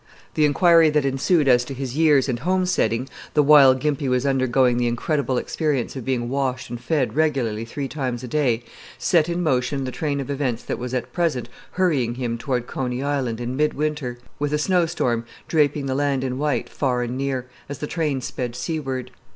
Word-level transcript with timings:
The 0.33 0.45
inquiry 0.45 0.89
that 0.89 1.05
ensued 1.05 1.47
as 1.47 1.63
to 1.65 1.75
his 1.75 1.95
years 1.95 2.27
and 2.27 2.39
home 2.39 2.65
setting, 2.65 3.07
the 3.35 3.43
while 3.43 3.75
Gimpy 3.75 4.09
was 4.09 4.25
undergoing 4.25 4.77
the 4.77 4.87
incredible 4.87 5.37
experience 5.37 5.95
of 5.95 6.03
being 6.05 6.27
washed 6.27 6.71
and 6.71 6.81
fed 6.81 7.15
regularly 7.15 7.65
three 7.65 7.87
times 7.87 8.23
a 8.23 8.27
day, 8.27 8.63
set 8.97 9.29
in 9.29 9.43
motion 9.43 9.83
the 9.83 9.91
train 9.91 10.19
of 10.19 10.31
events 10.31 10.63
that 10.63 10.79
was 10.79 10.95
at 10.95 11.13
present 11.13 11.49
hurrying 11.73 12.15
him 12.15 12.39
toward 12.39 12.65
Coney 12.65 13.03
Island 13.03 13.39
in 13.39 13.55
midwinter, 13.55 14.17
with 14.39 14.53
a 14.53 14.57
snow 14.57 14.87
storm 14.87 15.23
draping 15.47 15.85
the 15.85 15.93
land 15.93 16.23
in 16.23 16.39
white 16.39 16.67
far 16.67 17.03
and 17.03 17.15
near, 17.15 17.45
as 17.69 17.77
the 17.77 17.85
train 17.85 18.21
sped 18.21 18.55
seaward. 18.55 19.11